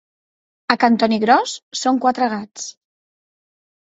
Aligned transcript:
A 0.73 0.77
Cantonigròs 0.83 1.53
són 1.81 2.01
quatre 2.05 2.31
gats. 2.35 2.65